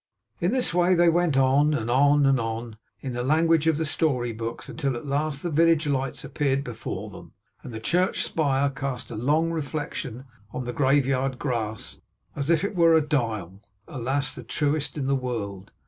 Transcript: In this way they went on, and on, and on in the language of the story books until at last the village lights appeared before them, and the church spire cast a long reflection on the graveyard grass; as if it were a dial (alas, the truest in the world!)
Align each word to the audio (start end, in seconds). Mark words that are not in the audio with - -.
In 0.39 0.51
this 0.51 0.73
way 0.73 0.95
they 0.95 1.09
went 1.09 1.37
on, 1.37 1.75
and 1.75 1.87
on, 1.91 2.25
and 2.25 2.39
on 2.39 2.77
in 3.01 3.13
the 3.13 3.21
language 3.21 3.67
of 3.67 3.77
the 3.77 3.85
story 3.85 4.31
books 4.31 4.67
until 4.67 4.95
at 4.95 5.05
last 5.05 5.43
the 5.43 5.51
village 5.51 5.85
lights 5.85 6.23
appeared 6.23 6.63
before 6.63 7.11
them, 7.11 7.33
and 7.61 7.71
the 7.71 7.79
church 7.79 8.23
spire 8.23 8.71
cast 8.71 9.11
a 9.11 9.15
long 9.15 9.51
reflection 9.51 10.25
on 10.53 10.63
the 10.65 10.73
graveyard 10.73 11.37
grass; 11.37 12.01
as 12.35 12.49
if 12.49 12.63
it 12.63 12.75
were 12.75 12.95
a 12.95 13.01
dial 13.07 13.61
(alas, 13.87 14.33
the 14.33 14.41
truest 14.43 14.97
in 14.97 15.05
the 15.05 15.15
world!) 15.15 15.71